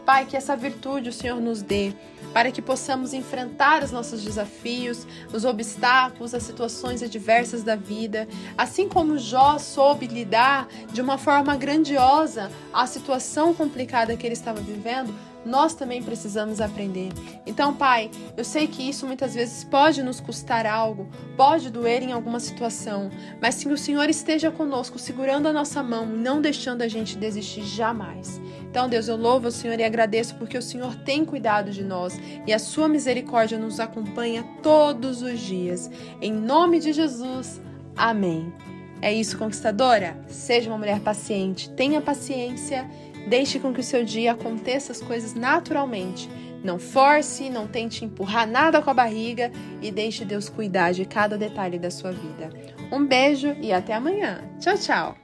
Pai, 0.05 0.25
que 0.25 0.35
essa 0.35 0.53
virtude 0.53 1.07
o 1.07 1.13
Senhor 1.13 1.39
nos 1.39 1.61
dê, 1.61 1.93
para 2.33 2.51
que 2.51 2.61
possamos 2.61 3.13
enfrentar 3.13 3.83
os 3.83 3.91
nossos 3.91 4.21
desafios, 4.21 5.07
os 5.31 5.45
obstáculos, 5.45 6.33
as 6.33 6.43
situações 6.43 7.01
adversas 7.01 7.63
da 7.63 7.77
vida, 7.77 8.27
assim 8.57 8.89
como 8.89 9.17
Jó 9.17 9.57
soube 9.57 10.07
lidar 10.07 10.67
de 10.91 10.99
uma 10.99 11.17
forma 11.17 11.55
grandiosa 11.55 12.51
a 12.73 12.85
situação 12.85 13.53
complicada 13.53 14.17
que 14.17 14.27
ele 14.27 14.33
estava 14.33 14.59
vivendo, 14.59 15.15
nós 15.45 15.73
também 15.73 16.01
precisamos 16.01 16.61
aprender. 16.61 17.09
Então, 17.45 17.73
Pai, 17.73 18.09
eu 18.35 18.43
sei 18.43 18.67
que 18.67 18.87
isso 18.87 19.05
muitas 19.05 19.33
vezes 19.33 19.63
pode 19.63 20.01
nos 20.01 20.19
custar 20.19 20.65
algo, 20.65 21.07
pode 21.35 21.69
doer 21.69 22.03
em 22.03 22.11
alguma 22.11 22.39
situação, 22.39 23.09
mas 23.41 23.63
que 23.63 23.69
o 23.69 23.77
Senhor 23.77 24.09
esteja 24.09 24.51
conosco, 24.51 24.99
segurando 24.99 25.47
a 25.47 25.53
nossa 25.53 25.81
mão, 25.83 26.05
não 26.05 26.41
deixando 26.41 26.81
a 26.81 26.87
gente 26.87 27.17
desistir 27.17 27.63
jamais. 27.63 28.41
Então, 28.61 28.89
Deus, 28.89 29.07
eu 29.07 29.15
louvo 29.15 29.49
o 29.49 29.51
Senhor 29.51 29.79
e 29.79 29.83
agradeço 29.83 30.35
porque 30.35 30.57
o 30.57 30.61
Senhor 30.61 30.95
tem 31.03 31.23
cuidado 31.23 31.71
de 31.71 31.83
nós 31.83 32.19
e 32.47 32.51
a 32.51 32.57
sua 32.57 32.87
misericórdia 32.87 33.57
nos 33.57 33.79
acompanha 33.79 34.43
todos 34.63 35.21
os 35.21 35.39
dias. 35.39 35.91
Em 36.19 36.33
nome 36.33 36.79
de 36.79 36.91
Jesus, 36.91 37.61
amém. 37.95 38.51
É 38.99 39.13
isso, 39.13 39.37
conquistadora? 39.37 40.17
Seja 40.27 40.69
uma 40.69 40.77
mulher 40.77 41.01
paciente, 41.01 41.69
tenha 41.71 41.99
paciência 41.99 42.89
Deixe 43.27 43.59
com 43.59 43.73
que 43.73 43.79
o 43.79 43.83
seu 43.83 44.03
dia 44.03 44.33
aconteça 44.33 44.91
as 44.91 45.01
coisas 45.01 45.33
naturalmente. 45.33 46.29
Não 46.63 46.79
force, 46.79 47.49
não 47.49 47.67
tente 47.67 48.05
empurrar 48.05 48.47
nada 48.47 48.81
com 48.81 48.89
a 48.89 48.93
barriga 48.93 49.51
e 49.81 49.91
deixe 49.91 50.23
Deus 50.23 50.47
cuidar 50.47 50.93
de 50.93 51.05
cada 51.05 51.37
detalhe 51.37 51.77
da 51.77 51.91
sua 51.91 52.11
vida. 52.11 52.49
Um 52.91 53.05
beijo 53.05 53.55
e 53.61 53.73
até 53.73 53.93
amanhã. 53.93 54.41
Tchau, 54.59 54.77
tchau! 54.77 55.22